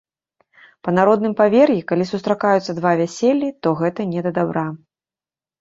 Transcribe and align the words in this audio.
Па 0.85 0.93
народным 0.99 1.33
павер'і, 1.41 1.83
калі 1.91 2.07
сустракаюцца 2.11 2.71
два 2.79 2.95
вяселлі, 3.03 3.49
то 3.67 3.75
гэта 3.83 4.09
не 4.15 4.21
да 4.27 4.31
дабра. 4.39 4.67